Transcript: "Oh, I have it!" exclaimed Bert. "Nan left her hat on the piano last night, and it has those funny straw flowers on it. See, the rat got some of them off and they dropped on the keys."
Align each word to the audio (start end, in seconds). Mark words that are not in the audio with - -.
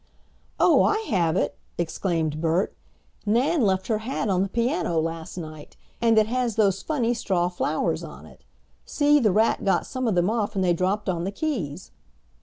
"Oh, 0.59 0.81
I 0.81 0.97
have 1.11 1.37
it!" 1.37 1.59
exclaimed 1.77 2.41
Bert. 2.41 2.73
"Nan 3.27 3.61
left 3.61 3.85
her 3.85 3.99
hat 3.99 4.29
on 4.29 4.41
the 4.41 4.49
piano 4.49 4.99
last 4.99 5.37
night, 5.37 5.77
and 6.01 6.17
it 6.17 6.25
has 6.25 6.55
those 6.55 6.81
funny 6.81 7.13
straw 7.13 7.49
flowers 7.49 8.03
on 8.03 8.25
it. 8.25 8.43
See, 8.83 9.19
the 9.19 9.31
rat 9.31 9.63
got 9.63 9.85
some 9.85 10.07
of 10.07 10.15
them 10.15 10.27
off 10.27 10.55
and 10.55 10.63
they 10.63 10.73
dropped 10.73 11.07
on 11.07 11.23
the 11.23 11.31
keys." 11.31 11.91